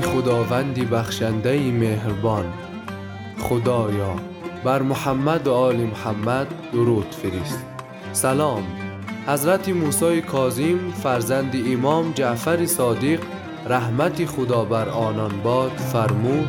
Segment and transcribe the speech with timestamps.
[0.00, 2.44] خداوندی بخشنده مهربان.
[3.38, 4.14] خدایا
[4.64, 7.64] بر محمد و آل محمد درود فرست
[8.12, 8.62] سلام.
[9.26, 13.18] حضرت موسی کاظم فرزند امام جعفر صادق
[13.66, 16.48] رحمت خدا بر آنان باد فرمود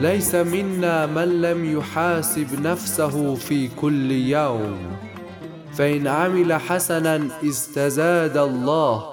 [0.00, 4.78] لیس منا من لم يحاسب نفسه في كل يوم
[5.72, 9.04] فإن عمل حسنا استزاد الله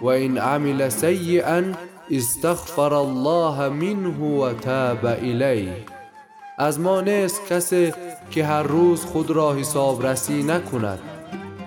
[0.00, 1.72] وإن عمل سيئا
[2.10, 5.84] استغفر الله منه و تاب الیه.
[6.58, 7.92] از ما نیست کسی
[8.30, 10.98] که هر روز خود را حساب رسی نکند.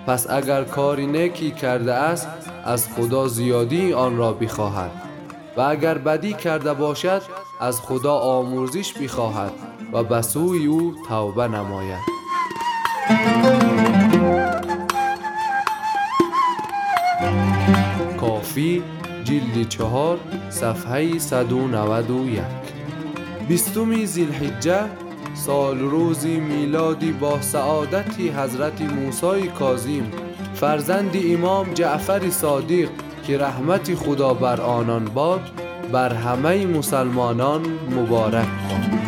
[0.08, 2.28] پس اگر کاری نیکی کرده است
[2.66, 4.92] از خدا زیادی آن را بخواهد.
[5.58, 7.22] و اگر بدی کرده باشد
[7.62, 9.52] از خدا آمرزش بخواهد
[9.94, 12.20] و به سوی او توبه نماید.
[18.22, 18.84] کافی
[19.24, 22.42] جلد چهار صفحه 191
[23.48, 24.80] بیستمی زیلحجه
[25.34, 30.04] سال روزی میلادی با سعادتی حضرت موسی کاظم
[30.54, 32.90] فرزند امام جعفر صادق
[33.28, 35.52] که رحمت خدا بر آنان باد
[35.92, 37.62] بر همه مسلمانان
[37.92, 38.99] مبارک باد.